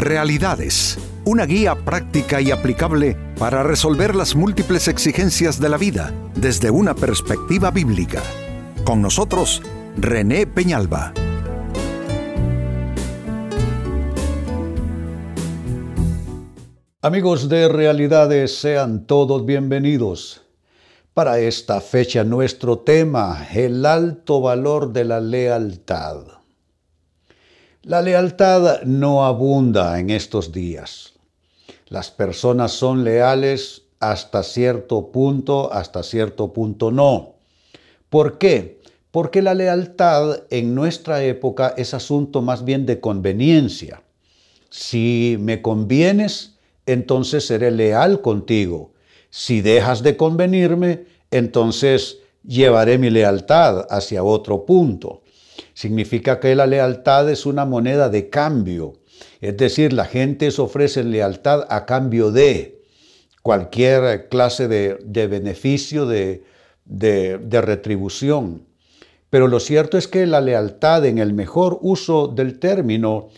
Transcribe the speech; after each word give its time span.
Realidades, 0.00 0.96
una 1.26 1.44
guía 1.44 1.74
práctica 1.74 2.40
y 2.40 2.50
aplicable 2.50 3.18
para 3.38 3.62
resolver 3.62 4.16
las 4.16 4.34
múltiples 4.34 4.88
exigencias 4.88 5.60
de 5.60 5.68
la 5.68 5.76
vida 5.76 6.14
desde 6.34 6.70
una 6.70 6.94
perspectiva 6.94 7.70
bíblica. 7.70 8.22
Con 8.82 9.02
nosotros, 9.02 9.60
René 9.98 10.46
Peñalba. 10.46 11.12
Amigos 17.02 17.50
de 17.50 17.68
Realidades, 17.68 18.58
sean 18.58 19.06
todos 19.06 19.44
bienvenidos. 19.44 20.46
Para 21.12 21.40
esta 21.40 21.82
fecha 21.82 22.24
nuestro 22.24 22.78
tema, 22.78 23.46
el 23.52 23.84
alto 23.84 24.40
valor 24.40 24.94
de 24.94 25.04
la 25.04 25.20
lealtad. 25.20 26.39
La 27.84 28.02
lealtad 28.02 28.82
no 28.82 29.24
abunda 29.24 29.98
en 29.98 30.10
estos 30.10 30.52
días. 30.52 31.14
Las 31.88 32.10
personas 32.10 32.72
son 32.72 33.04
leales 33.04 33.84
hasta 34.00 34.42
cierto 34.42 35.10
punto, 35.10 35.72
hasta 35.72 36.02
cierto 36.02 36.52
punto 36.52 36.90
no. 36.90 37.36
¿Por 38.10 38.36
qué? 38.36 38.82
Porque 39.10 39.40
la 39.40 39.54
lealtad 39.54 40.42
en 40.50 40.74
nuestra 40.74 41.24
época 41.24 41.72
es 41.74 41.94
asunto 41.94 42.42
más 42.42 42.66
bien 42.66 42.84
de 42.84 43.00
conveniencia. 43.00 44.02
Si 44.68 45.38
me 45.40 45.62
convienes, 45.62 46.58
entonces 46.84 47.46
seré 47.46 47.70
leal 47.70 48.20
contigo. 48.20 48.92
Si 49.30 49.62
dejas 49.62 50.02
de 50.02 50.18
convenirme, 50.18 51.06
entonces 51.30 52.18
llevaré 52.46 52.98
mi 52.98 53.08
lealtad 53.08 53.86
hacia 53.88 54.22
otro 54.22 54.66
punto. 54.66 55.22
Significa 55.80 56.40
que 56.40 56.54
la 56.54 56.66
lealtad 56.66 57.30
es 57.30 57.46
una 57.46 57.64
moneda 57.64 58.10
de 58.10 58.28
cambio. 58.28 58.98
Es 59.40 59.56
decir, 59.56 59.94
la 59.94 60.04
gente 60.04 60.50
ofrece 60.58 61.02
lealtad 61.04 61.66
a 61.70 61.86
cambio 61.86 62.30
de 62.30 62.82
cualquier 63.40 64.28
clase 64.28 64.68
de, 64.68 65.26
beneficio, 65.26 66.04
de, 66.04 66.44
de 66.84 67.60
retribución. 67.62 68.66
Pero 69.30 69.48
lo 69.48 69.58
cierto 69.58 69.96
es 69.96 70.06
que 70.06 70.26
la 70.26 70.42
lealtad, 70.42 71.06
en 71.06 71.16
el 71.16 71.32
mejor 71.32 71.78
uso 71.80 72.28
del 72.28 72.58
término, 72.58 73.28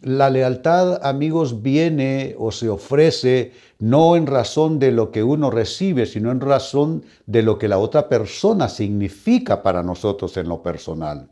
la 0.00 0.28
lealtad, 0.28 1.06
amigos, 1.06 1.62
viene 1.62 2.34
o 2.36 2.50
se 2.50 2.68
ofrece 2.68 3.52
no 3.78 4.16
en 4.16 4.26
razón 4.26 4.80
de 4.80 4.90
lo 4.90 5.12
que 5.12 5.22
uno 5.22 5.52
recibe, 5.52 6.06
sino 6.06 6.32
en 6.32 6.40
razón 6.40 7.04
de 7.26 7.42
lo 7.42 7.60
que 7.60 7.68
la 7.68 7.78
otra 7.78 8.08
persona 8.08 8.68
significa 8.68 9.62
para 9.62 9.84
nosotros 9.84 10.36
en 10.36 10.48
lo 10.48 10.64
personal. 10.64 11.28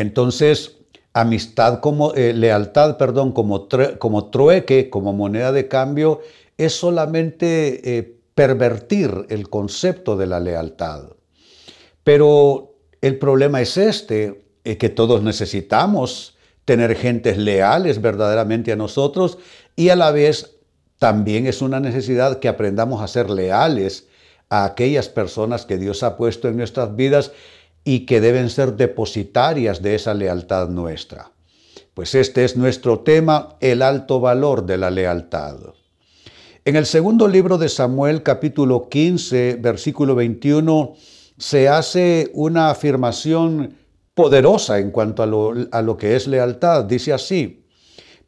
Entonces, 0.00 0.76
amistad 1.12 1.80
como 1.80 2.14
eh, 2.14 2.32
lealtad, 2.32 2.96
perdón, 2.98 3.32
como, 3.32 3.68
como 3.98 4.30
trueque, 4.30 4.90
como 4.90 5.12
moneda 5.12 5.50
de 5.50 5.66
cambio, 5.66 6.20
es 6.56 6.72
solamente 6.72 7.98
eh, 7.98 8.16
pervertir 8.36 9.26
el 9.28 9.50
concepto 9.50 10.16
de 10.16 10.28
la 10.28 10.38
lealtad. 10.38 11.10
Pero 12.04 12.76
el 13.00 13.18
problema 13.18 13.60
es 13.60 13.76
este, 13.76 14.44
eh, 14.62 14.76
que 14.76 14.88
todos 14.88 15.24
necesitamos 15.24 16.36
tener 16.64 16.94
gentes 16.94 17.36
leales 17.36 18.00
verdaderamente 18.00 18.70
a 18.70 18.76
nosotros 18.76 19.38
y 19.74 19.88
a 19.88 19.96
la 19.96 20.12
vez 20.12 20.58
también 21.00 21.48
es 21.48 21.60
una 21.60 21.80
necesidad 21.80 22.38
que 22.38 22.46
aprendamos 22.46 23.02
a 23.02 23.08
ser 23.08 23.30
leales 23.30 24.06
a 24.48 24.64
aquellas 24.64 25.08
personas 25.08 25.66
que 25.66 25.76
Dios 25.76 26.04
ha 26.04 26.16
puesto 26.16 26.46
en 26.46 26.56
nuestras 26.56 26.94
vidas 26.94 27.32
y 27.88 28.00
que 28.00 28.20
deben 28.20 28.50
ser 28.50 28.76
depositarias 28.76 29.80
de 29.80 29.94
esa 29.94 30.12
lealtad 30.12 30.68
nuestra. 30.68 31.32
Pues 31.94 32.14
este 32.14 32.44
es 32.44 32.54
nuestro 32.54 33.00
tema, 33.00 33.56
el 33.60 33.80
alto 33.80 34.20
valor 34.20 34.66
de 34.66 34.76
la 34.76 34.90
lealtad. 34.90 35.56
En 36.66 36.76
el 36.76 36.84
segundo 36.84 37.26
libro 37.28 37.56
de 37.56 37.70
Samuel, 37.70 38.22
capítulo 38.22 38.90
15, 38.90 39.56
versículo 39.62 40.14
21, 40.14 40.96
se 41.38 41.66
hace 41.70 42.30
una 42.34 42.68
afirmación 42.68 43.78
poderosa 44.12 44.80
en 44.80 44.90
cuanto 44.90 45.22
a 45.22 45.26
lo, 45.80 45.96
que 45.96 46.14
es 46.14 46.26
lealtad. 46.26 46.84
Dice 46.84 47.14
así, 47.14 47.64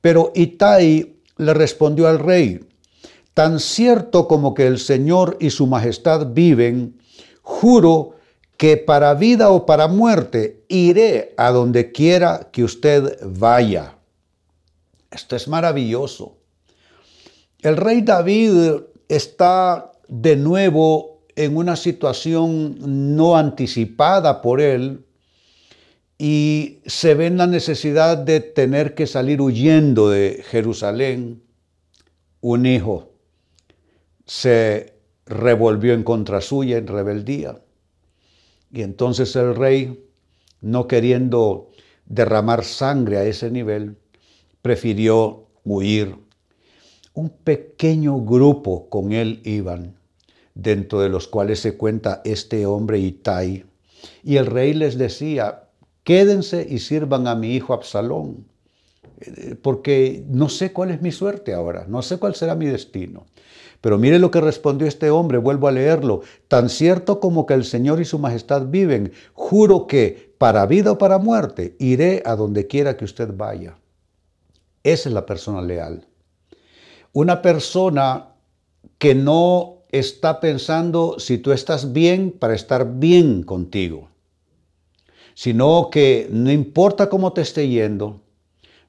pero 0.01 0.33
Itai 0.35 1.21
le 1.37 1.53
respondió 1.53 2.09
al 2.09 2.19
rey, 2.19 2.67
tan 3.35 3.61
cierto 3.61 4.27
como 4.27 4.55
que 4.55 4.67
el 4.67 4.79
Señor 4.79 5.37
y 5.39 5.51
su 5.51 5.67
majestad 5.67 6.29
viven, 6.33 6.99
juro 7.43 8.15
que 8.61 8.77
para 8.77 9.15
vida 9.15 9.49
o 9.49 9.65
para 9.65 9.89
muerte 9.89 10.67
iré 10.69 11.33
a 11.39 11.49
donde 11.51 11.93
quiera 11.93 12.51
que 12.53 12.63
usted 12.63 13.19
vaya. 13.25 13.97
Esto 15.11 15.35
es 15.35 15.49
maravilloso. 15.49 16.37
El 17.61 17.79
rey 17.79 18.03
David 18.03 18.83
está 19.09 19.93
de 20.09 20.37
nuevo 20.37 21.23
en 21.37 21.57
una 21.57 21.75
situación 21.75 22.77
no 23.17 23.35
anticipada 23.35 24.43
por 24.43 24.61
él, 24.61 25.07
y 26.19 26.81
se 26.85 27.15
ve 27.15 27.29
en 27.29 27.39
la 27.39 27.47
necesidad 27.47 28.19
de 28.19 28.41
tener 28.41 28.95
que 28.95 29.07
salir 29.07 29.41
huyendo 29.41 30.11
de 30.11 30.45
Jerusalén. 30.51 31.43
Un 32.43 32.67
hijo 32.67 33.15
se 34.27 34.93
revolvió 35.25 35.95
en 35.95 36.03
contra 36.03 36.43
suya 36.43 36.77
en 36.77 36.89
rebeldía. 36.89 37.57
Y 38.73 38.83
entonces 38.83 39.35
el 39.37 39.57
rey, 39.57 40.05
no 40.61 40.87
queriendo 40.87 41.71
derramar 42.07 42.65
sangre 42.65 43.19
a 43.19 43.25
ese 43.25 43.51
nivel, 43.51 43.97
prefirió 44.63 45.47
huir. 45.65 46.17
Un 47.15 47.31
pequeño 47.31 48.21
grupo 48.21 48.89
con 48.89 49.13
él 49.13 49.41
iban, 49.45 49.97
dentro 50.55 51.01
de 51.01 51.09
los 51.09 51.27
cuales 51.27 51.61
se 51.61 51.77
cuenta 51.77 52.23
este 52.25 52.67
hombre 52.67 52.99
Itai. 52.99 53.65
Y 54.23 54.37
el 54.37 54.47
rey 54.47 54.75
les 54.75 54.97
decía, 54.97 55.65
quédense 56.05 56.67
y 56.69 56.79
sirvan 56.79 57.27
a 57.27 57.35
mi 57.35 57.55
hijo 57.55 57.75
Absalón, 57.75 58.47
eh, 59.21 59.57
porque 59.61 60.25
no 60.29 60.49
sé 60.49 60.73
cuál 60.73 60.91
es 60.91 61.03
mi 61.03 61.13
suerte 61.13 61.53
ahora, 61.53 61.87
no 61.89 62.03
sé 62.03 62.19
cuál 62.19 62.35
será 62.35 62.55
mi 62.55 62.67
destino. 62.67 63.27
Pero 63.81 63.99
mire 63.99 64.19
lo 64.19 64.31
que 64.31 64.41
respondió 64.41 64.87
este 64.87 65.11
hombre, 65.11 65.39
vuelvo 65.39 65.69
a 65.69 65.73
leerlo, 65.73 66.21
tan 66.49 66.69
cierto 66.69 67.19
como 67.19 67.47
que 67.47 67.55
el 67.55 67.65
Señor 67.65 68.01
y 68.01 68.05
su 68.05 68.19
majestad 68.19 68.67
viven, 68.67 69.13
juro 69.33 69.87
que 69.87 70.35
para 70.39 70.67
vida 70.67 70.93
o 70.93 70.99
para 70.99 71.19
muerte 71.19 71.77
iré 71.79 72.23
a 72.27 72.37
donde 72.37 72.67
quiera 72.67 72.97
que 72.97 73.05
usted 73.05 73.31
vaya. 73.35 73.79
Esa 74.83 75.09
es 75.09 75.15
la 75.15 75.27
persona 75.27 75.63
leal. 75.63 76.07
Una 77.13 77.43
persona 77.43 78.29
que 78.99 79.15
no 79.15 79.79
está 79.91 80.41
pensando 80.41 81.19
si 81.19 81.39
tú 81.39 81.53
estás 81.53 81.93
bien 81.93 82.31
para 82.31 82.55
estar 82.55 82.99
bien 82.99 83.43
contigo 83.43 84.11
sino 85.41 85.89
que 85.91 86.29
no 86.31 86.53
importa 86.53 87.09
cómo 87.09 87.33
te 87.33 87.41
esté 87.41 87.67
yendo, 87.67 88.21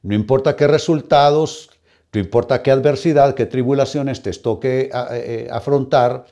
no 0.03 0.13
importa 0.13 0.57
qué 0.57 0.68
resultados, 0.68 1.69
no 2.13 2.19
importa 2.19 2.61
qué 2.61 2.72
adversidad, 2.72 3.35
qué 3.35 3.45
tribulaciones 3.45 4.22
te 4.22 4.31
toque 4.33 4.81
eh, 4.81 4.89
eh, 4.94 5.47
afrontar, 5.49 6.25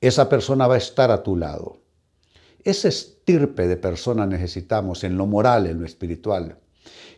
esa 0.00 0.28
persona 0.28 0.66
va 0.66 0.74
a 0.74 0.78
estar 0.78 1.10
a 1.10 1.22
tu 1.22 1.36
lado. 1.36 1.78
Ese 2.62 2.88
estirpe 2.88 3.66
de 3.66 3.76
persona 3.76 4.26
necesitamos 4.26 5.02
en 5.02 5.16
lo 5.16 5.26
moral, 5.26 5.66
en 5.66 5.80
lo 5.80 5.86
espiritual. 5.86 6.58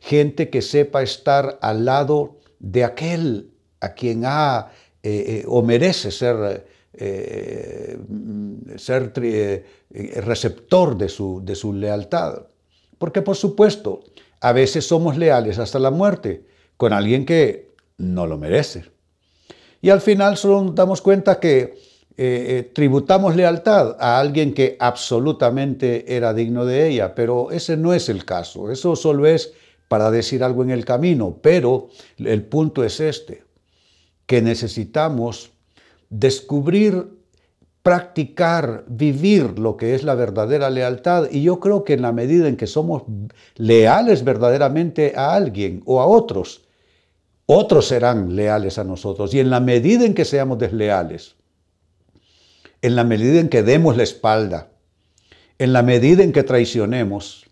Gente 0.00 0.48
que 0.48 0.62
sepa 0.62 1.02
estar 1.02 1.58
al 1.60 1.84
lado 1.84 2.38
de 2.58 2.84
aquel 2.84 3.50
a 3.80 3.92
quien 3.92 4.22
ha 4.24 4.70
eh, 5.02 5.44
o 5.46 5.62
merece 5.62 6.10
ser 6.10 6.74
ser 8.76 9.12
receptor 10.24 10.96
de 10.96 11.10
su, 11.10 11.42
de 11.44 11.54
su 11.54 11.74
lealtad. 11.74 12.46
Porque 12.96 13.20
por 13.20 13.36
supuesto, 13.36 14.00
a 14.40 14.52
veces 14.52 14.86
somos 14.86 15.18
leales 15.18 15.58
hasta 15.58 15.78
la 15.78 15.90
muerte 15.90 16.46
con 16.78 16.94
alguien 16.94 17.26
que 17.26 17.75
no 17.98 18.26
lo 18.26 18.38
merece. 18.38 18.84
Y 19.80 19.90
al 19.90 20.00
final 20.00 20.36
solo 20.36 20.62
nos 20.64 20.74
damos 20.74 21.02
cuenta 21.02 21.38
que 21.38 21.78
eh, 22.18 22.70
tributamos 22.74 23.36
lealtad 23.36 23.96
a 24.00 24.18
alguien 24.18 24.54
que 24.54 24.76
absolutamente 24.80 26.16
era 26.16 26.32
digno 26.32 26.64
de 26.64 26.88
ella, 26.88 27.14
pero 27.14 27.50
ese 27.50 27.76
no 27.76 27.92
es 27.92 28.08
el 28.08 28.24
caso. 28.24 28.70
Eso 28.70 28.96
solo 28.96 29.26
es 29.26 29.52
para 29.88 30.10
decir 30.10 30.42
algo 30.42 30.62
en 30.62 30.70
el 30.70 30.84
camino, 30.84 31.38
pero 31.42 31.88
el 32.18 32.42
punto 32.44 32.84
es 32.84 33.00
este, 33.00 33.44
que 34.26 34.42
necesitamos 34.42 35.50
descubrir, 36.08 37.16
practicar, 37.82 38.84
vivir 38.88 39.58
lo 39.58 39.76
que 39.76 39.94
es 39.94 40.02
la 40.02 40.14
verdadera 40.14 40.70
lealtad. 40.70 41.28
Y 41.30 41.42
yo 41.42 41.60
creo 41.60 41.84
que 41.84 41.92
en 41.92 42.02
la 42.02 42.12
medida 42.12 42.48
en 42.48 42.56
que 42.56 42.66
somos 42.66 43.02
leales 43.56 44.24
verdaderamente 44.24 45.12
a 45.16 45.34
alguien 45.34 45.82
o 45.84 46.00
a 46.00 46.06
otros, 46.06 46.65
otros 47.46 47.88
serán 47.88 48.36
leales 48.36 48.78
a 48.78 48.84
nosotros. 48.84 49.32
Y 49.32 49.40
en 49.40 49.50
la 49.50 49.60
medida 49.60 50.04
en 50.04 50.14
que 50.14 50.24
seamos 50.24 50.58
desleales, 50.58 51.36
en 52.82 52.96
la 52.96 53.04
medida 53.04 53.40
en 53.40 53.48
que 53.48 53.62
demos 53.62 53.96
la 53.96 54.02
espalda, 54.02 54.68
en 55.58 55.72
la 55.72 55.82
medida 55.82 56.22
en 56.22 56.32
que 56.32 56.42
traicionemos, 56.42 57.46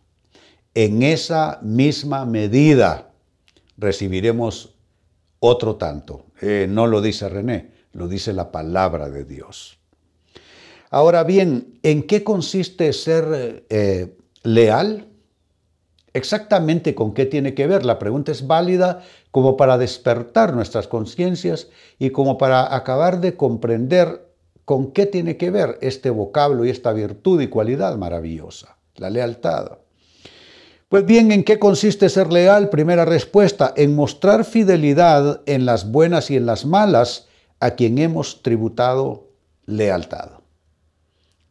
en 0.75 1.03
esa 1.03 1.61
misma 1.63 2.27
medida 2.27 3.13
recibiremos 3.79 4.75
otro 5.39 5.77
tanto. 5.77 6.27
Eh, 6.41 6.67
no 6.69 6.87
lo 6.87 7.01
dice 7.01 7.29
René, 7.29 7.71
lo 7.93 8.09
dice 8.09 8.33
la 8.33 8.51
palabra 8.51 9.09
de 9.09 9.25
Dios. 9.25 9.79
Ahora 10.91 11.25
bien, 11.25 11.79
¿en 11.83 12.05
qué 12.05 12.23
consiste 12.23 12.93
ser 12.93 13.65
eh, 13.69 14.17
leal? 14.43 15.09
Exactamente 16.15 16.95
con 16.95 17.13
qué 17.13 17.27
tiene 17.27 17.55
que 17.55 17.67
ver. 17.67 17.85
La 17.85 17.99
pregunta 17.99 18.31
es 18.31 18.47
válida 18.47 19.03
como 19.33 19.57
para 19.57 19.77
despertar 19.79 20.55
nuestras 20.55 20.87
conciencias 20.87 21.69
y 21.99 22.11
como 22.11 22.39
para 22.39 22.75
acabar 22.75 23.21
de 23.21 23.37
comprender 23.37 24.25
con 24.65 24.93
qué 24.93 25.07
tiene 25.07 25.37
que 25.37 25.51
ver 25.51 25.77
este 25.83 26.11
vocablo 26.11 26.65
y 26.65 26.71
esta 26.71 26.93
virtud 26.93 27.43
y 27.43 27.49
cualidad 27.49 27.97
maravillosa, 27.97 28.79
la 28.95 29.11
lealtad. 29.11 29.79
Pues 30.89 31.05
bien, 31.05 31.33
¿en 31.33 31.43
qué 31.43 31.59
consiste 31.59 32.09
ser 32.09 32.33
leal? 32.33 32.71
Primera 32.71 33.05
respuesta, 33.05 33.75
en 33.77 33.97
mostrar 33.97 34.45
fidelidad 34.45 35.43
en 35.47 35.67
las 35.67 35.91
buenas 35.91 36.31
y 36.31 36.37
en 36.37 36.47
las 36.47 36.65
malas 36.65 37.27
a 37.59 37.73
quien 37.73 37.99
hemos 37.99 38.43
tributado 38.43 39.29
lealtad. 39.67 40.31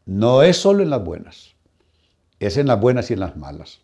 No 0.06 0.42
es 0.42 0.56
solo 0.56 0.84
en 0.84 0.90
las 0.90 1.04
buenas, 1.04 1.56
es 2.40 2.56
en 2.56 2.68
las 2.68 2.80
buenas 2.80 3.10
y 3.10 3.14
en 3.14 3.20
las 3.20 3.36
malas. 3.36 3.83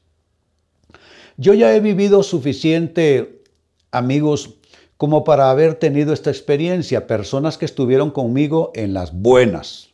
Yo 1.42 1.54
ya 1.54 1.74
he 1.74 1.80
vivido 1.80 2.22
suficiente, 2.22 3.44
amigos, 3.92 4.56
como 4.98 5.24
para 5.24 5.50
haber 5.50 5.76
tenido 5.76 6.12
esta 6.12 6.30
experiencia, 6.30 7.08
personas 7.08 7.58
que 7.58 7.64
estuvieron 7.64 8.12
conmigo 8.12 8.74
en 8.76 8.94
las 8.94 9.14
buenas, 9.14 9.92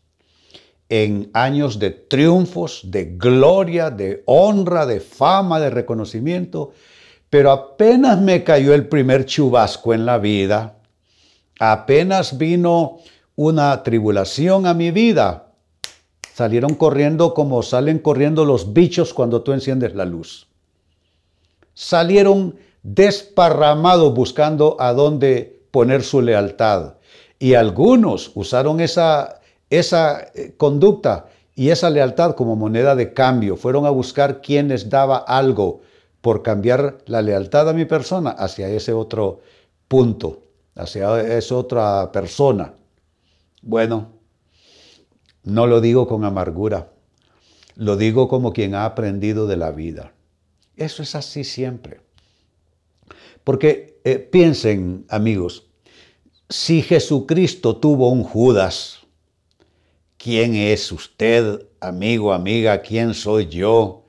en 0.90 1.30
años 1.34 1.78
de 1.78 1.92
triunfos, 1.92 2.82
de 2.86 3.16
gloria, 3.16 3.92
de 3.92 4.24
honra, 4.26 4.88
de 4.88 5.00
fama, 5.00 5.60
de 5.60 5.70
reconocimiento, 5.70 6.72
pero 7.30 7.52
apenas 7.52 8.20
me 8.20 8.44
cayó 8.44 8.74
el 8.74 8.88
primer 8.88 9.28
chubasco 9.28 9.94
en 9.94 10.08
la 10.08 10.18
vida, 10.18 10.80
apenas 11.60 12.40
vino 12.40 13.02
una 13.36 13.84
tribulación 13.84 14.66
a 14.66 14.74
mi 14.74 14.90
vida, 14.90 15.54
salieron 16.34 16.74
corriendo 16.74 17.36
como 17.36 17.62
salen 17.62 18.00
corriendo 18.00 18.46
los 18.46 18.74
bichos 18.74 19.14
cuando 19.14 19.44
tú 19.44 19.54
enciendes 19.54 19.94
la 19.94 20.06
luz. 20.06 20.48
Salieron 21.76 22.56
desparramado 22.82 24.12
buscando 24.12 24.78
a 24.80 24.94
dónde 24.94 25.62
poner 25.70 26.04
su 26.04 26.22
lealtad. 26.22 26.96
Y 27.38 27.54
algunos 27.54 28.32
usaron 28.34 28.80
esa, 28.80 29.42
esa 29.70 30.32
eh, 30.34 30.56
conducta 30.58 31.28
y 31.54 31.70
esa 31.70 31.90
lealtad 31.90 32.36
como 32.36 32.56
moneda 32.56 32.96
de 32.96 33.14
cambio. 33.14 33.58
Fueron 33.58 33.86
a 33.86 33.90
buscar 33.90 34.42
quien 34.42 34.70
les 34.70 34.90
daba 34.90 35.18
algo 35.18 35.82
por 36.22 36.42
cambiar 36.42 36.98
la 37.06 37.22
lealtad 37.22 37.70
a 37.70 37.74
mi 37.74 37.86
persona 37.86 38.32
hacia 38.32 38.68
ese 38.70 38.94
otro 38.94 39.42
punto, 39.88 40.44
hacia 40.76 41.22
esa 41.22 41.56
otra 41.56 42.12
persona. 42.12 42.74
Bueno, 43.62 44.14
no 45.44 45.68
lo 45.68 45.82
digo 45.82 46.08
con 46.08 46.24
amargura, 46.24 46.90
lo 47.76 47.96
digo 47.98 48.28
como 48.28 48.54
quien 48.54 48.74
ha 48.74 48.86
aprendido 48.86 49.46
de 49.46 49.58
la 49.58 49.70
vida. 49.72 50.15
Eso 50.78 51.04
es 51.04 51.16
así 51.16 51.44
siempre. 51.44 52.02
Porque 53.44 54.00
eh, 54.04 54.20
piensen, 54.20 55.06
amigos, 55.10 55.68
si 56.50 56.82
Jesucristo 56.82 57.78
tuvo 57.78 58.10
un 58.10 58.24
Judas, 58.24 59.00
¿quién 60.18 60.56
es 60.56 60.92
usted, 60.92 61.66
amigo, 61.80 62.34
amiga? 62.34 62.82
¿Quién 62.82 63.14
soy 63.14 63.48
yo 63.48 64.06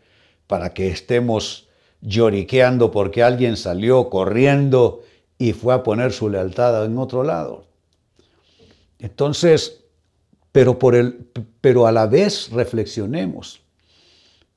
para 0.46 0.74
que 0.74 0.88
estemos 0.88 1.68
lloriqueando 2.00 2.90
porque 2.90 3.22
alguien 3.22 3.56
salió 3.56 4.10
corriendo 4.10 5.02
y 5.38 5.52
fue 5.52 5.74
a 5.74 5.82
poner 5.82 6.12
su 6.12 6.28
lealtad 6.28 6.84
en 6.84 6.98
otro 6.98 7.22
lado? 7.22 7.66
Entonces, 8.98 9.84
pero, 10.52 10.78
por 10.78 10.94
el, 10.94 11.26
pero 11.60 11.86
a 11.86 11.92
la 11.92 12.06
vez 12.06 12.50
reflexionemos. 12.50 13.60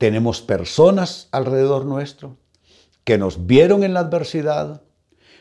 Tenemos 0.00 0.40
personas 0.40 1.28
alrededor 1.30 1.84
nuestro 1.84 2.38
que 3.04 3.18
nos 3.18 3.46
vieron 3.46 3.84
en 3.84 3.92
la 3.92 4.00
adversidad, 4.00 4.80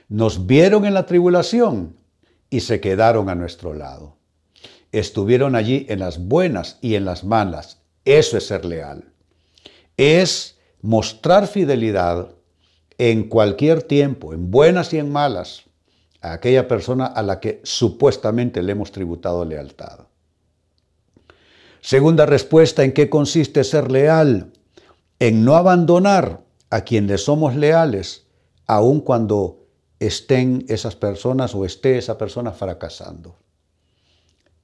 nos 0.10 0.48
vieron 0.48 0.84
en 0.84 0.94
la 0.94 1.06
tribulación 1.06 1.96
y 2.50 2.60
se 2.60 2.82
quedaron 2.82 3.30
a 3.30 3.36
nuestro 3.36 3.74
lado. 3.74 4.18
Estuvieron 4.92 5.56
allí 5.56 5.86
en 5.88 6.00
las 6.00 6.20
buenas 6.20 6.78
y 6.82 6.96
en 6.96 7.06
las 7.06 7.24
malas. 7.24 7.78
Eso 8.04 8.36
es 8.36 8.48
ser 8.48 8.66
leal. 8.66 9.14
Es 9.96 10.60
mostrar 10.82 11.48
fidelidad 11.48 12.36
en 12.98 13.30
cualquier 13.30 13.82
tiempo, 13.82 14.34
en 14.34 14.52
buenas 14.52 14.92
y 14.92 14.98
en 14.98 15.10
malas, 15.10 15.64
a 16.20 16.34
aquella 16.34 16.68
persona 16.68 17.06
a 17.06 17.24
la 17.24 17.40
que 17.40 17.62
supuestamente 17.64 18.62
le 18.62 18.74
hemos 18.74 18.92
tributado 18.92 19.46
lealtad. 19.46 20.09
Segunda 21.82 22.26
respuesta, 22.26 22.84
¿en 22.84 22.94
qué 22.94 23.10
consiste 23.10 23.64
ser 23.64 23.92
leal? 23.92 24.52
En 25.20 25.46
no 25.46 25.56
abandonar 25.56 26.42
a 26.70 26.82
quien 26.82 27.08
le 27.08 27.18
somos 27.18 27.56
leales, 27.56 28.26
aun 28.68 29.02
cuando 29.02 29.66
estén 30.00 30.66
esas 30.70 30.96
personas 30.96 31.56
o 31.56 31.66
esté 31.66 31.98
esa 31.98 32.18
persona 32.18 32.52
fracasando. 32.52 33.38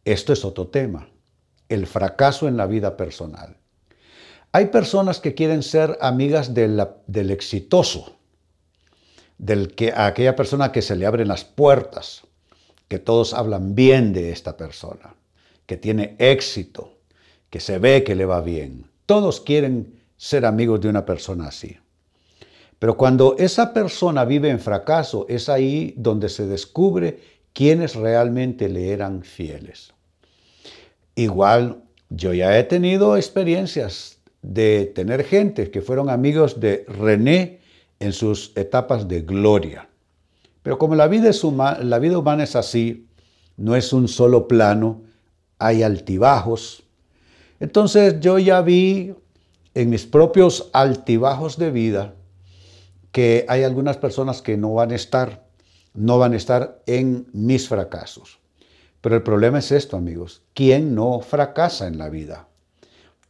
Esto 0.04 0.34
es 0.34 0.46
otro 0.46 0.68
tema, 0.68 1.10
el 1.70 1.88
fracaso 1.88 2.48
en 2.48 2.58
la 2.58 2.68
vida 2.68 2.96
personal. 2.96 3.58
Hay 4.52 4.68
personas 4.68 5.20
que 5.20 5.34
quieren 5.34 5.64
ser 5.64 5.98
amigas 6.00 6.54
del 6.54 7.32
exitoso, 7.32 8.18
del 9.38 9.76
que, 9.76 9.92
a 9.92 10.06
aquella 10.06 10.36
persona 10.36 10.72
que 10.72 10.82
se 10.82 10.96
le 10.96 11.06
abren 11.06 11.28
las 11.28 11.44
puertas, 11.44 12.22
que 12.88 13.00
todos 13.00 13.34
hablan 13.34 13.76
bien 13.76 14.14
de 14.14 14.32
esta 14.32 14.56
persona, 14.56 15.16
que 15.66 15.76
tiene 15.76 16.16
éxito, 16.20 16.95
que 17.56 17.62
se 17.62 17.80
ve 17.80 18.04
que 18.04 18.16
le 18.16 18.26
va 18.26 18.42
bien. 18.42 18.86
Todos 19.06 19.40
quieren 19.40 19.94
ser 20.18 20.46
amigos 20.46 20.82
de 20.82 20.90
una 20.90 21.06
persona 21.06 21.48
así. 21.48 21.78
Pero 22.80 22.98
cuando 22.98 23.38
esa 23.40 23.74
persona 23.74 24.26
vive 24.26 24.50
en 24.50 24.60
fracaso, 24.60 25.26
es 25.30 25.48
ahí 25.48 25.94
donde 25.96 26.28
se 26.28 26.48
descubre 26.48 27.18
quiénes 27.54 27.96
realmente 27.96 28.68
le 28.68 28.92
eran 28.92 29.24
fieles. 29.24 29.94
Igual, 31.16 31.82
yo 32.10 32.34
ya 32.34 32.60
he 32.60 32.66
tenido 32.66 33.16
experiencias 33.16 34.20
de 34.42 34.92
tener 34.94 35.24
gente 35.24 35.72
que 35.72 35.82
fueron 35.82 36.10
amigos 36.10 36.60
de 36.60 36.84
René 36.90 37.62
en 38.02 38.12
sus 38.12 38.52
etapas 38.58 39.08
de 39.08 39.22
gloria. 39.22 39.88
Pero 40.62 40.78
como 40.78 40.96
la 40.96 41.08
vida, 41.08 41.30
es 41.30 41.42
la 41.42 42.00
vida 42.00 42.18
humana 42.18 42.44
es 42.44 42.58
así, 42.58 43.08
no 43.56 43.78
es 43.78 43.94
un 43.94 44.10
solo 44.10 44.46
plano, 44.50 45.04
hay 45.58 45.84
altibajos. 45.84 46.85
Entonces 47.60 48.20
yo 48.20 48.40
ya 48.40 48.62
vi 48.62 49.16
en 49.74 49.90
mis 49.90 50.06
propios 50.06 50.70
altibajos 50.74 51.58
de 51.58 51.72
vida 51.72 52.16
que 53.12 53.46
hay 53.48 53.64
algunas 53.64 53.98
personas 53.98 54.42
que 54.42 54.58
no 54.58 54.74
van 54.74 54.92
a 54.92 54.96
estar, 54.96 55.46
no 55.94 56.18
van 56.18 56.34
a 56.34 56.38
estar 56.38 56.82
en 56.86 57.28
mis 57.32 57.68
fracasos. 57.68 58.40
Pero 59.02 59.16
el 59.16 59.24
problema 59.24 59.60
es 59.60 59.72
esto, 59.72 59.98
amigos. 59.98 60.42
¿Quién 60.54 60.96
no 60.96 61.22
fracasa 61.22 61.88
en 61.88 61.98
la 61.98 62.10
vida? 62.10 62.48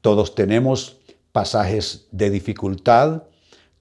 Todos 0.01 0.33
tenemos 0.33 0.97
pasajes 1.31 2.07
de 2.11 2.29
dificultad, 2.29 3.23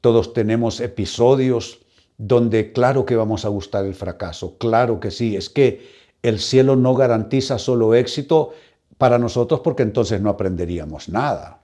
todos 0.01 0.35
tenemos 0.35 0.81
episodios 0.81 1.79
donde 2.19 2.73
claro 2.73 3.07
que 3.07 3.17
vamos 3.17 3.45
a 3.45 3.49
gustar 3.49 3.87
el 3.87 3.95
fracaso, 3.95 4.59
claro 4.59 5.01
que 5.01 5.11
sí, 5.11 5.37
es 5.37 5.49
que 5.51 5.89
el 6.23 6.41
cielo 6.41 6.77
no 6.77 6.95
garantiza 6.95 7.59
solo 7.59 7.95
éxito 7.95 8.55
para 8.99 9.19
nosotros 9.19 9.61
porque 9.61 9.83
entonces 9.83 10.21
no 10.21 10.31
aprenderíamos 10.31 11.09
nada. 11.09 11.61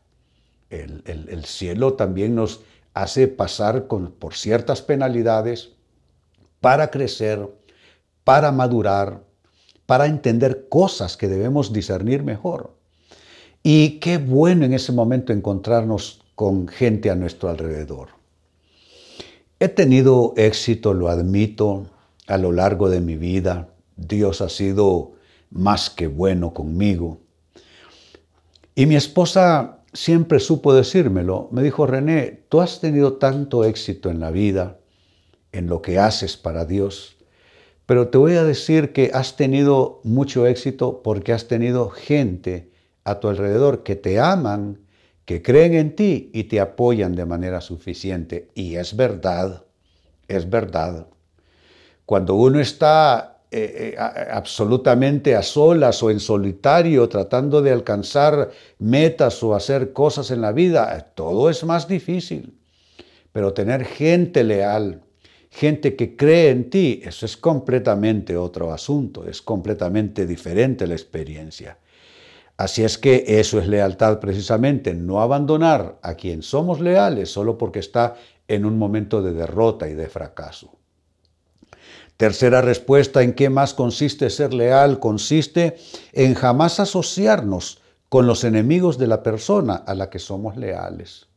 El, 0.68 1.02
el 1.06 1.44
cielo 1.44 1.94
también 1.94 2.34
nos 2.34 2.60
hace 2.94 3.28
pasar 3.28 3.86
por 3.86 4.34
ciertas 4.34 4.82
penalidades 4.82 5.70
para 6.60 6.90
crecer, 6.90 7.48
para 8.24 8.52
madurar, 8.52 9.22
para 9.86 10.06
entender 10.06 10.68
cosas 10.68 11.16
que 11.16 11.28
debemos 11.28 11.72
discernir 11.72 12.22
mejor. 12.22 12.74
Y 13.62 13.98
qué 13.98 14.18
bueno 14.18 14.64
en 14.64 14.72
ese 14.72 14.92
momento 14.92 15.32
encontrarnos 15.32 16.22
con 16.34 16.68
gente 16.68 17.10
a 17.10 17.16
nuestro 17.16 17.48
alrededor. 17.48 18.08
He 19.58 19.68
tenido 19.68 20.32
éxito, 20.36 20.94
lo 20.94 21.08
admito, 21.08 21.86
a 22.26 22.38
lo 22.38 22.52
largo 22.52 22.88
de 22.88 23.00
mi 23.00 23.16
vida. 23.16 23.68
Dios 23.96 24.40
ha 24.40 24.48
sido 24.48 25.12
más 25.50 25.90
que 25.90 26.06
bueno 26.06 26.52
conmigo. 26.54 27.20
Y 28.74 28.86
mi 28.86 28.96
esposa 28.96 29.80
siempre 29.92 30.40
supo 30.40 30.72
decírmelo. 30.72 31.48
Me 31.52 31.62
dijo, 31.62 31.86
René, 31.86 32.44
tú 32.48 32.60
has 32.60 32.80
tenido 32.80 33.14
tanto 33.14 33.64
éxito 33.64 34.10
en 34.10 34.20
la 34.20 34.30
vida, 34.30 34.78
en 35.52 35.66
lo 35.66 35.82
que 35.82 35.98
haces 35.98 36.36
para 36.36 36.64
Dios, 36.64 37.16
pero 37.90 38.06
te 38.06 38.18
voy 38.18 38.34
a 38.34 38.44
decir 38.44 38.92
que 38.92 39.10
has 39.12 39.34
tenido 39.34 40.00
mucho 40.04 40.46
éxito 40.46 41.02
porque 41.02 41.32
has 41.32 41.48
tenido 41.48 41.90
gente 41.90 42.70
a 43.02 43.18
tu 43.18 43.26
alrededor 43.26 43.82
que 43.82 43.96
te 43.96 44.20
aman, 44.20 44.78
que 45.24 45.42
creen 45.42 45.74
en 45.74 45.96
ti 45.96 46.30
y 46.32 46.44
te 46.44 46.60
apoyan 46.60 47.16
de 47.16 47.26
manera 47.26 47.60
suficiente. 47.60 48.48
Y 48.54 48.76
es 48.76 48.94
verdad, 48.94 49.64
es 50.28 50.48
verdad. 50.48 51.08
Cuando 52.06 52.36
uno 52.36 52.60
está 52.60 53.29
eh, 53.52 53.94
eh, 53.94 53.96
absolutamente 53.98 55.34
a 55.34 55.42
solas 55.42 56.00
o 56.04 56.10
en 56.10 56.20
solitario 56.20 57.08
tratando 57.08 57.60
de 57.60 57.72
alcanzar 57.72 58.50
metas 58.78 59.42
o 59.42 59.56
hacer 59.56 59.92
cosas 59.92 60.30
en 60.30 60.40
la 60.40 60.52
vida, 60.52 61.12
todo 61.16 61.50
es 61.50 61.64
más 61.64 61.88
difícil. 61.88 62.54
Pero 63.32 63.52
tener 63.52 63.84
gente 63.84 64.44
leal, 64.44 65.02
gente 65.50 65.96
que 65.96 66.14
cree 66.14 66.50
en 66.50 66.70
ti, 66.70 67.02
eso 67.04 67.26
es 67.26 67.36
completamente 67.36 68.36
otro 68.36 68.72
asunto, 68.72 69.26
es 69.26 69.42
completamente 69.42 70.26
diferente 70.26 70.86
la 70.86 70.94
experiencia. 70.94 71.76
Así 72.56 72.84
es 72.84 72.98
que 72.98 73.24
eso 73.26 73.58
es 73.58 73.66
lealtad 73.66 74.20
precisamente, 74.20 74.94
no 74.94 75.22
abandonar 75.22 75.98
a 76.02 76.14
quien 76.14 76.42
somos 76.42 76.78
leales 76.78 77.32
solo 77.32 77.58
porque 77.58 77.80
está 77.80 78.14
en 78.46 78.64
un 78.64 78.78
momento 78.78 79.22
de 79.22 79.32
derrota 79.32 79.88
y 79.88 79.94
de 79.94 80.08
fracaso. 80.08 80.79
Tercera 82.20 82.60
respuesta, 82.60 83.22
¿en 83.22 83.32
qué 83.32 83.48
más 83.48 83.72
consiste 83.72 84.28
ser 84.28 84.52
leal? 84.52 85.00
Consiste 85.00 85.78
en 86.12 86.34
jamás 86.34 86.78
asociarnos 86.78 87.80
con 88.10 88.26
los 88.26 88.44
enemigos 88.44 88.98
de 88.98 89.06
la 89.06 89.22
persona 89.22 89.76
a 89.76 89.94
la 89.94 90.10
que 90.10 90.18
somos 90.18 90.58
leales. 90.58 91.28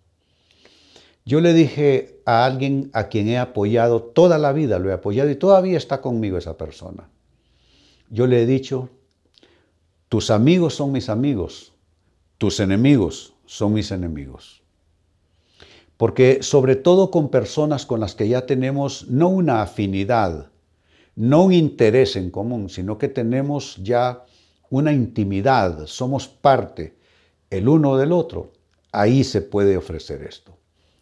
Yo 1.23 1.39
le 1.39 1.53
dije 1.53 2.19
a 2.25 2.43
alguien 2.43 2.89
a 2.91 3.07
quien 3.07 3.29
he 3.29 3.37
apoyado 3.37 4.01
toda 4.01 4.37
la 4.37 4.51
vida, 4.51 4.77
lo 4.77 4.89
he 4.89 4.93
apoyado 4.93 5.29
y 5.29 5.37
todavía 5.37 5.77
está 5.77 6.01
conmigo 6.01 6.37
esa 6.37 6.57
persona. 6.57 7.07
Yo 8.09 8.27
le 8.27 8.43
he 8.43 8.45
dicho, 8.45 8.89
tus 10.09 10.29
amigos 10.31 10.75
son 10.75 10.91
mis 10.91 11.07
amigos, 11.07 11.71
tus 12.37 12.59
enemigos 12.59 13.35
son 13.45 13.71
mis 13.71 13.89
enemigos. 13.91 14.63
Porque 15.95 16.43
sobre 16.43 16.75
todo 16.75 17.09
con 17.09 17.29
personas 17.29 17.85
con 17.85 18.01
las 18.01 18.15
que 18.15 18.27
ya 18.27 18.45
tenemos 18.45 19.07
no 19.07 19.29
una 19.29 19.61
afinidad, 19.61 20.49
no 21.15 21.43
un 21.43 21.53
interés 21.53 22.15
en 22.15 22.31
común, 22.31 22.69
sino 22.69 22.97
que 22.97 23.07
tenemos 23.07 23.77
ya 23.83 24.25
una 24.69 24.91
intimidad, 24.91 25.85
somos 25.85 26.27
parte 26.27 26.95
el 27.49 27.69
uno 27.69 27.97
del 27.97 28.11
otro, 28.11 28.53
ahí 28.91 29.23
se 29.23 29.41
puede 29.41 29.77
ofrecer 29.77 30.23
esto. 30.23 30.57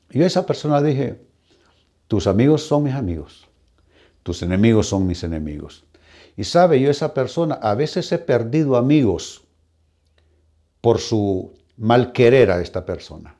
Y 0.10 0.22
a 0.22 0.26
esa 0.26 0.46
persona 0.46 0.82
dije, 0.82 1.22
tus 2.08 2.28
amigos 2.28 2.64
son 2.64 2.84
mis 2.84 2.94
amigos, 2.94 3.48
tus 4.24 4.42
enemigos 4.42 4.88
son 4.88 5.08
mis 5.08 5.24
enemigos. 5.24 5.86
Y 6.36 6.44
sabe, 6.44 6.82
yo 6.82 6.90
esa 6.90 7.14
persona, 7.14 7.56
a 7.56 7.76
veces 7.76 8.12
he 8.12 8.18
perdido 8.18 8.76
amigos 8.76 9.44
por 10.82 11.00
su 11.00 11.54
mal 11.78 12.12
querer 12.12 12.52
a 12.52 12.62
esta 12.62 12.86
persona, 12.86 13.36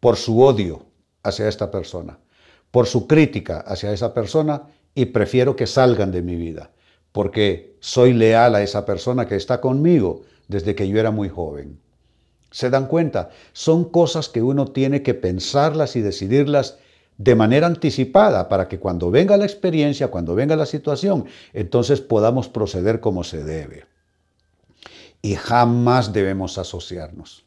por 0.00 0.16
su 0.16 0.40
odio 0.40 0.86
hacia 1.22 1.48
esta 1.48 1.70
persona, 1.70 2.18
por 2.70 2.86
su 2.86 3.06
crítica 3.06 3.60
hacia 3.60 3.92
esa 3.92 4.14
persona 4.14 4.62
y 4.94 5.06
prefiero 5.06 5.56
que 5.56 5.66
salgan 5.66 6.12
de 6.12 6.22
mi 6.22 6.36
vida, 6.36 6.70
porque 7.12 7.76
soy 7.80 8.12
leal 8.12 8.54
a 8.54 8.62
esa 8.62 8.84
persona 8.84 9.26
que 9.26 9.36
está 9.36 9.60
conmigo 9.60 10.22
desde 10.48 10.74
que 10.74 10.88
yo 10.88 10.98
era 10.98 11.10
muy 11.10 11.28
joven. 11.28 11.78
¿Se 12.50 12.68
dan 12.70 12.86
cuenta? 12.86 13.30
Son 13.52 13.84
cosas 13.84 14.28
que 14.28 14.42
uno 14.42 14.66
tiene 14.66 15.02
que 15.02 15.14
pensarlas 15.14 15.94
y 15.94 16.00
decidirlas 16.00 16.78
de 17.16 17.34
manera 17.34 17.66
anticipada 17.66 18.48
para 18.48 18.66
que 18.66 18.80
cuando 18.80 19.10
venga 19.10 19.36
la 19.36 19.44
experiencia, 19.44 20.08
cuando 20.08 20.34
venga 20.34 20.56
la 20.56 20.66
situación, 20.66 21.26
entonces 21.52 22.00
podamos 22.00 22.48
proceder 22.48 23.00
como 23.00 23.24
se 23.24 23.44
debe. 23.44 23.84
Y 25.22 25.34
jamás 25.34 26.12
debemos 26.12 26.56
asociarnos 26.58 27.44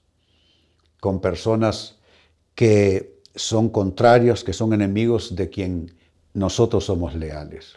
con 1.00 1.20
personas 1.20 1.98
que 2.56 3.20
son 3.36 3.70
contrarios, 3.70 4.44
que 4.44 4.54
son 4.54 4.74
enemigos 4.74 5.36
de 5.36 5.50
quien 5.50 5.96
nosotros 6.34 6.86
somos 6.86 7.16
leales. 7.16 7.74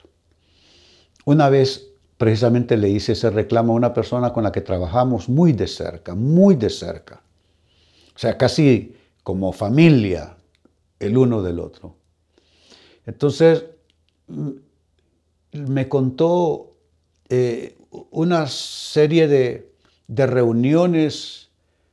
Una 1.24 1.48
vez 1.48 1.88
precisamente 2.16 2.76
le 2.76 2.88
hice 2.88 3.12
ese 3.12 3.30
reclamo 3.30 3.72
a 3.72 3.76
una 3.76 3.92
persona 3.92 4.32
con 4.32 4.44
la 4.44 4.52
que 4.52 4.60
trabajamos 4.60 5.28
muy 5.28 5.52
de 5.52 5.66
cerca, 5.66 6.14
muy 6.14 6.54
de 6.54 6.70
cerca. 6.70 7.20
O 8.14 8.18
sea, 8.18 8.38
casi 8.38 8.96
como 9.22 9.52
familia 9.52 10.36
el 10.98 11.18
uno 11.18 11.42
del 11.42 11.60
otro. 11.60 11.96
Entonces, 13.04 13.64
mm, 14.28 14.50
me 15.68 15.88
contó 15.88 16.72
eh, 17.28 17.76
una 18.10 18.46
serie 18.46 19.28
de, 19.28 19.72
reuniones, 20.08 21.48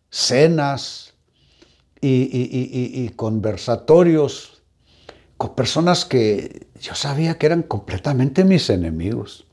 cenas 0.10 1.13
y 2.01 3.10
conversatorios 3.15 4.52
con 5.38 5.56
personas 5.56 6.06
que 6.06 6.68
yo 6.80 6.96
sabía 6.96 7.38
que 7.38 7.46
eran 7.46 7.63
completamente 7.63 8.44
mis 8.44 8.70
enemigos. 8.70 9.46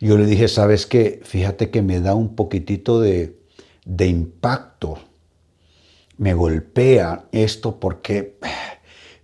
Yo 0.00 0.16
le 0.16 0.26
dije, 0.26 0.48
¿sabes 0.48 0.86
qué? 0.86 1.20
Fíjate 1.24 1.70
que 1.70 1.82
me 1.82 2.00
da 2.00 2.14
un 2.14 2.36
poquitito 2.36 3.00
de, 3.00 3.38
de 3.84 4.06
impacto. 4.06 4.98
Me 6.16 6.34
golpea 6.34 7.26
esto 7.32 7.80
porque 7.80 8.38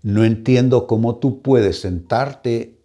no 0.03 0.25
entiendo 0.25 0.87
cómo 0.87 1.17
tú 1.17 1.43
puedes 1.43 1.81
sentarte 1.81 2.79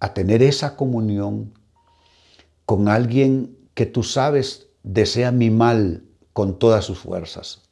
a 0.00 0.14
tener 0.14 0.42
esa 0.42 0.76
comunión 0.76 1.52
con 2.64 2.88
alguien 2.88 3.56
que 3.74 3.86
tú 3.86 4.02
sabes 4.02 4.68
desea 4.82 5.32
mi 5.32 5.50
mal 5.50 6.04
con 6.32 6.58
todas 6.58 6.84
sus 6.84 6.98
fuerzas. 6.98 7.62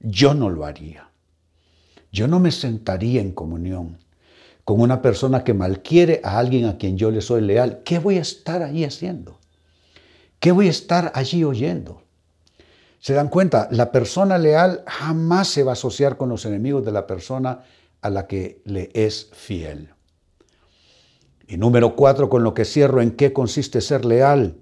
Yo 0.00 0.34
no 0.34 0.48
lo 0.48 0.64
haría. 0.64 1.09
Yo 2.12 2.26
no 2.28 2.40
me 2.40 2.50
sentaría 2.50 3.20
en 3.20 3.32
comunión 3.32 3.98
con 4.64 4.80
una 4.80 5.02
persona 5.02 5.42
que 5.44 5.54
malquiere 5.54 6.20
a 6.22 6.38
alguien 6.38 6.66
a 6.66 6.78
quien 6.78 6.96
yo 6.96 7.10
le 7.10 7.20
soy 7.20 7.40
leal. 7.40 7.82
¿Qué 7.84 7.98
voy 7.98 8.18
a 8.18 8.22
estar 8.22 8.62
ahí 8.62 8.84
haciendo? 8.84 9.38
¿Qué 10.38 10.52
voy 10.52 10.68
a 10.68 10.70
estar 10.70 11.12
allí 11.14 11.44
oyendo? 11.44 12.02
¿Se 12.98 13.14
dan 13.14 13.28
cuenta? 13.28 13.68
La 13.70 13.92
persona 13.92 14.38
leal 14.38 14.82
jamás 14.86 15.48
se 15.48 15.62
va 15.62 15.72
a 15.72 15.74
asociar 15.74 16.16
con 16.16 16.28
los 16.28 16.44
enemigos 16.44 16.84
de 16.84 16.92
la 16.92 17.06
persona 17.06 17.64
a 18.00 18.10
la 18.10 18.26
que 18.26 18.60
le 18.64 18.90
es 18.94 19.30
fiel. 19.32 19.90
Y 21.46 21.56
número 21.56 21.96
cuatro, 21.96 22.28
con 22.28 22.44
lo 22.44 22.54
que 22.54 22.64
cierro, 22.64 23.00
¿en 23.00 23.12
qué 23.12 23.32
consiste 23.32 23.80
ser 23.80 24.04
leal? 24.04 24.56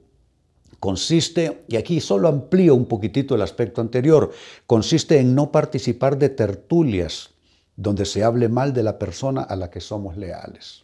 Consiste, 0.81 1.65
y 1.69 1.77
aquí 1.77 2.01
solo 2.01 2.29
amplío 2.29 2.75
un 2.75 2.87
poquitito 2.87 3.35
el 3.35 3.43
aspecto 3.43 3.81
anterior, 3.81 4.31
consiste 4.67 5.19
en 5.19 5.35
no 5.35 5.51
participar 5.53 6.19
de 6.19 6.29
tertulias 6.29 7.35
donde 7.79 8.05
se 8.07 8.25
hable 8.25 8.49
mal 8.49 8.73
de 8.73 8.83
la 8.83 8.99
persona 8.99 9.43
a 9.43 9.55
la 9.55 9.71
que 9.71 9.81
somos 9.81 10.17
leales. 10.17 10.83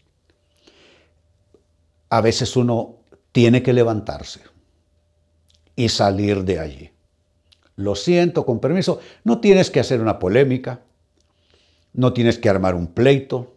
A 2.09 2.21
veces 2.21 2.57
uno 2.57 3.01
tiene 3.33 3.65
que 3.65 3.73
levantarse 3.73 4.43
y 5.75 5.89
salir 5.89 6.45
de 6.45 6.61
allí. 6.61 6.91
Lo 7.75 7.97
siento, 7.97 8.47
con 8.47 8.61
permiso, 8.61 9.01
no 9.25 9.41
tienes 9.41 9.73
que 9.73 9.81
hacer 9.81 10.01
una 10.01 10.21
polémica, 10.21 10.83
no 11.95 12.13
tienes 12.13 12.39
que 12.39 12.49
armar 12.49 12.77
un 12.77 12.87
pleito, 12.87 13.53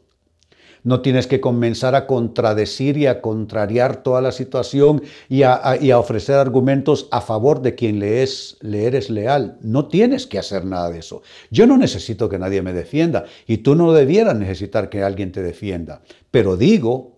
no 0.84 1.01
tienes 1.01 1.27
que 1.27 1.41
comenzar 1.41 1.96
a 1.96 2.07
contradecir 2.07 2.98
y 2.98 3.07
a 3.07 3.22
contrariar 3.22 4.03
toda 4.03 4.22
la 4.22 4.31
situación 4.31 5.01
y 5.29 5.43
a, 5.43 5.77
ofrecer 5.98 6.36
argumentos 6.36 7.07
a 7.12 7.22
favor 7.22 7.62
de 7.62 7.75
quien 7.75 8.00
le, 8.00 8.24
es, 8.24 8.57
le 8.62 8.86
eres 8.86 9.10
leal. 9.10 9.57
No 9.62 9.88
tienes 9.88 10.27
que 10.27 10.39
hacer 10.39 10.65
nada 10.65 10.89
de 10.89 11.00
eso. 11.00 11.22
Yo 11.51 11.67
no 11.67 11.77
necesito 11.77 12.29
que 12.29 12.39
nadie 12.39 12.62
me 12.62 12.74
defienda 12.74 13.25
y 13.46 13.57
tú 13.57 13.75
no 13.75 13.93
debieras 13.93 14.36
necesitar 14.36 14.89
que 14.89 15.03
alguien 15.03 15.31
te 15.31 15.43
defienda. 15.43 16.01
Pero 16.31 16.57
digo 16.57 17.17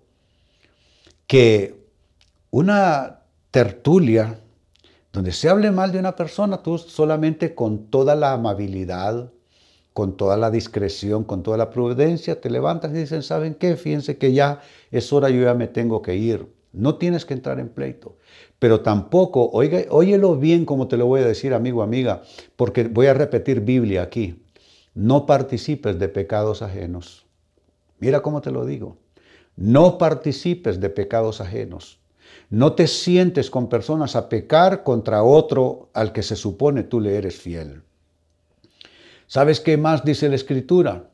que 1.28 1.76
una 2.52 3.20
tertulia 3.52 4.40
donde 5.12 5.32
se 5.32 5.50
hable 5.50 5.72
mal 5.72 5.92
de 5.92 6.00
una 6.00 6.16
persona, 6.16 6.62
tú 6.62 6.78
solamente 6.78 7.56
con 7.56 7.88
toda 7.88 8.16
la 8.16 8.34
amabilidad, 8.34 9.32
con 10.00 10.16
toda 10.16 10.38
la 10.38 10.50
discreción, 10.50 11.26
con 11.26 11.44
toda 11.44 11.58
la 11.58 11.72
prudencia, 11.72 12.40
te 12.40 12.50
levantas 12.50 12.92
y 12.92 13.00
dicen, 13.00 13.22
¿saben 13.22 13.54
qué? 13.54 13.76
Fíjense 13.76 14.18
que 14.18 14.32
ya 14.32 14.62
es 14.92 15.12
hora, 15.12 15.30
yo 15.30 15.44
ya 15.44 15.54
me 15.54 15.68
tengo 15.68 16.02
que 16.02 16.16
ir. 16.16 16.48
No 16.72 16.96
tienes 16.96 17.26
que 17.26 17.34
entrar 17.34 17.60
en 17.60 17.68
pleito. 17.68 18.16
Pero 18.60 18.80
tampoco, 18.80 19.50
oiga, 19.52 19.82
óyelo 19.90 20.38
bien 20.38 20.64
como 20.64 20.88
te 20.88 20.96
lo 20.96 21.06
voy 21.06 21.20
a 21.20 21.26
decir, 21.26 21.54
amigo, 21.54 21.84
amiga, 21.84 22.22
porque 22.56 22.86
voy 22.86 23.08
a 23.08 23.14
repetir 23.14 23.60
Biblia 23.60 24.02
aquí. 24.02 24.42
No 24.94 25.26
participes 25.26 26.00
de 26.00 26.08
pecados 26.08 26.62
ajenos. 26.62 27.26
Mira 28.00 28.22
cómo 28.22 28.40
te 28.40 28.52
lo 28.52 28.66
digo. 28.66 29.00
No 29.58 29.98
participes 29.98 30.80
de 30.80 30.90
pecados 30.90 31.42
ajenos. 31.42 32.00
No 32.50 32.72
te 32.72 32.88
sientes 32.88 33.50
con 33.50 33.68
personas 33.68 34.16
a 34.16 34.30
pecar 34.30 34.86
contra 34.86 35.24
otro 35.24 35.90
al 35.94 36.14
que 36.14 36.24
se 36.24 36.38
supone 36.38 36.84
tú 36.84 37.02
le 37.02 37.18
eres 37.18 37.36
fiel. 37.36 37.84
¿Sabes 39.30 39.60
qué 39.60 39.78
más 39.78 40.04
dice 40.04 40.28
la 40.28 40.34
Escritura? 40.34 41.12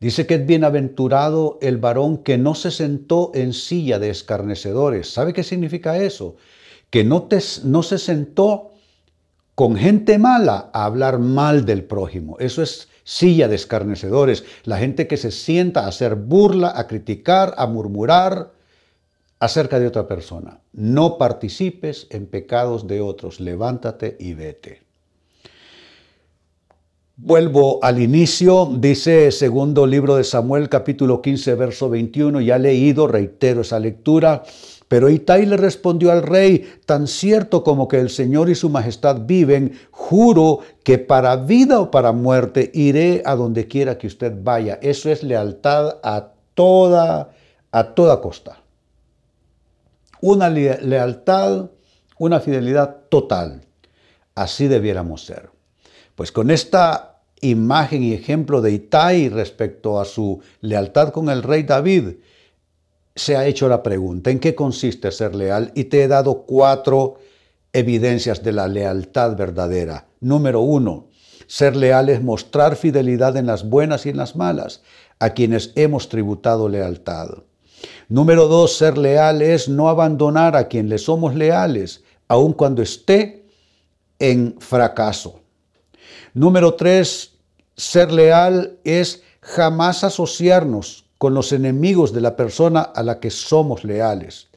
Dice 0.00 0.26
que 0.26 0.36
es 0.36 0.46
bienaventurado 0.46 1.58
el 1.60 1.76
varón 1.76 2.22
que 2.22 2.38
no 2.38 2.54
se 2.54 2.70
sentó 2.70 3.30
en 3.34 3.52
silla 3.52 3.98
de 3.98 4.08
escarnecedores. 4.08 5.12
¿Sabe 5.12 5.34
qué 5.34 5.42
significa 5.42 5.98
eso? 5.98 6.36
Que 6.88 7.04
no, 7.04 7.28
no 7.64 7.82
se 7.82 7.98
sentó 7.98 8.70
con 9.54 9.76
gente 9.76 10.18
mala 10.18 10.70
a 10.72 10.86
hablar 10.86 11.18
mal 11.18 11.66
del 11.66 11.84
prójimo. 11.84 12.38
Eso 12.38 12.62
es 12.62 12.88
silla 13.04 13.48
de 13.48 13.56
escarnecedores, 13.56 14.44
la 14.64 14.78
gente 14.78 15.06
que 15.06 15.18
se 15.18 15.30
sienta 15.30 15.84
a 15.84 15.88
hacer 15.88 16.14
burla, 16.14 16.72
a 16.74 16.86
criticar, 16.86 17.54
a 17.58 17.66
murmurar 17.66 18.52
acerca 19.40 19.78
de 19.78 19.88
otra 19.88 20.08
persona. 20.08 20.60
No 20.72 21.18
participes 21.18 22.06
en 22.08 22.28
pecados 22.28 22.86
de 22.86 23.02
otros, 23.02 23.40
levántate 23.40 24.16
y 24.18 24.32
vete. 24.32 24.81
Vuelvo 27.24 27.78
al 27.84 28.02
inicio, 28.02 28.68
dice 28.80 29.30
segundo 29.30 29.86
libro 29.86 30.16
de 30.16 30.24
Samuel 30.24 30.68
capítulo 30.68 31.22
15 31.22 31.54
verso 31.54 31.88
21, 31.88 32.40
ya 32.40 32.58
leído, 32.58 33.06
reitero 33.06 33.60
esa 33.60 33.78
lectura, 33.78 34.42
pero 34.88 35.08
Itai 35.08 35.46
le 35.46 35.56
respondió 35.56 36.10
al 36.10 36.24
rey, 36.24 36.68
tan 36.84 37.06
cierto 37.06 37.62
como 37.62 37.86
que 37.86 38.00
el 38.00 38.10
Señor 38.10 38.50
y 38.50 38.56
su 38.56 38.70
majestad 38.70 39.20
viven, 39.20 39.78
juro 39.92 40.58
que 40.82 40.98
para 40.98 41.36
vida 41.36 41.78
o 41.78 41.92
para 41.92 42.10
muerte 42.10 42.72
iré 42.74 43.22
a 43.24 43.36
donde 43.36 43.68
quiera 43.68 43.98
que 43.98 44.08
usted 44.08 44.34
vaya. 44.42 44.80
Eso 44.82 45.08
es 45.08 45.22
lealtad 45.22 45.98
a 46.02 46.32
toda, 46.54 47.30
a 47.70 47.94
toda 47.94 48.20
costa. 48.20 48.62
Una 50.20 50.50
lealtad, 50.50 51.70
una 52.18 52.40
fidelidad 52.40 53.02
total. 53.08 53.64
Así 54.34 54.66
debiéramos 54.66 55.24
ser. 55.24 55.50
Pues 56.16 56.32
con 56.32 56.50
esta 56.50 57.11
imagen 57.42 58.02
y 58.02 58.14
ejemplo 58.14 58.62
de 58.62 58.72
Itai 58.72 59.28
respecto 59.28 60.00
a 60.00 60.04
su 60.06 60.40
lealtad 60.60 61.10
con 61.10 61.28
el 61.28 61.42
rey 61.42 61.64
David, 61.64 62.14
se 63.14 63.36
ha 63.36 63.46
hecho 63.46 63.68
la 63.68 63.82
pregunta, 63.82 64.30
¿en 64.30 64.40
qué 64.40 64.54
consiste 64.54 65.10
ser 65.12 65.34
leal? 65.34 65.70
Y 65.74 65.84
te 65.84 66.02
he 66.02 66.08
dado 66.08 66.44
cuatro 66.46 67.18
evidencias 67.72 68.42
de 68.42 68.52
la 68.52 68.68
lealtad 68.68 69.36
verdadera. 69.36 70.06
Número 70.20 70.60
uno, 70.60 71.08
ser 71.46 71.76
leal 71.76 72.08
es 72.08 72.22
mostrar 72.22 72.76
fidelidad 72.76 73.36
en 73.36 73.46
las 73.46 73.68
buenas 73.68 74.06
y 74.06 74.10
en 74.10 74.16
las 74.16 74.36
malas, 74.36 74.82
a 75.18 75.30
quienes 75.30 75.72
hemos 75.74 76.08
tributado 76.08 76.68
lealtad. 76.68 77.28
Número 78.08 78.48
dos, 78.48 78.76
ser 78.76 78.96
leal 78.96 79.42
es 79.42 79.68
no 79.68 79.88
abandonar 79.88 80.56
a 80.56 80.68
quien 80.68 80.88
le 80.88 80.98
somos 80.98 81.34
leales, 81.34 82.04
aun 82.28 82.52
cuando 82.52 82.82
esté 82.82 83.44
en 84.18 84.56
fracaso. 84.60 85.40
Número 86.34 86.74
tres, 86.74 87.31
ser 87.76 88.12
leal 88.12 88.78
es 88.84 89.22
jamás 89.40 90.04
asociarnos 90.04 91.06
con 91.18 91.34
los 91.34 91.52
enemigos 91.52 92.12
de 92.12 92.20
la 92.20 92.36
persona 92.36 92.80
a 92.80 93.02
la 93.02 93.20
que 93.20 93.30
somos 93.30 93.84
leales. 93.84 94.48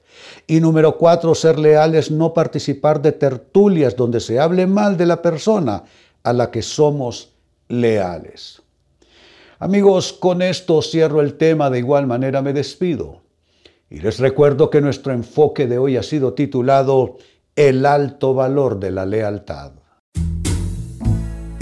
Y 0.47 0.59
número 0.59 0.97
cuatro, 0.97 1.35
ser 1.35 1.59
leal 1.59 1.95
es 1.95 2.09
no 2.09 2.33
participar 2.33 3.01
de 3.01 3.11
tertulias 3.11 3.95
donde 3.95 4.19
se 4.19 4.39
hable 4.39 4.65
mal 4.65 4.97
de 4.97 5.05
la 5.05 5.21
persona 5.21 5.83
a 6.23 6.33
la 6.33 6.49
que 6.51 6.61
somos 6.61 7.33
leales. 7.67 8.61
Amigos, 9.59 10.13
con 10.13 10.41
esto 10.41 10.81
cierro 10.81 11.21
el 11.21 11.35
tema, 11.35 11.69
de 11.69 11.79
igual 11.79 12.07
manera 12.07 12.41
me 12.41 12.53
despido. 12.53 13.21
Y 13.89 13.99
les 13.99 14.19
recuerdo 14.19 14.69
que 14.69 14.81
nuestro 14.81 15.13
enfoque 15.13 15.67
de 15.67 15.77
hoy 15.77 15.97
ha 15.97 16.03
sido 16.03 16.33
titulado 16.33 17.17
El 17.55 17.85
alto 17.85 18.33
valor 18.33 18.79
de 18.79 18.91
la 18.91 19.05
lealtad 19.05 19.73